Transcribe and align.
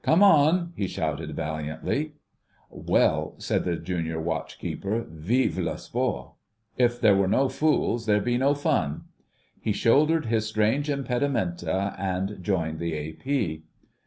"Come 0.00 0.22
on," 0.22 0.72
he 0.76 0.86
shouted 0.86 1.36
valiantly. 1.36 2.12
"Well," 2.70 3.34
said 3.36 3.64
the 3.66 3.76
Junior 3.76 4.18
Watch 4.18 4.58
keeper, 4.58 5.04
"Vive 5.10 5.58
le 5.58 5.76
sport! 5.76 6.30
If 6.78 6.98
there 6.98 7.14
were 7.14 7.28
no 7.28 7.50
fools 7.50 8.06
there'd 8.06 8.24
be 8.24 8.38
no 8.38 8.54
fun." 8.54 9.02
He 9.60 9.72
shouldered 9.72 10.24
his 10.24 10.46
strange 10.46 10.88
impedimenta 10.88 11.94
and 11.98 12.42
joined 12.42 12.78
the 12.78 12.94
A.P. 12.94 13.64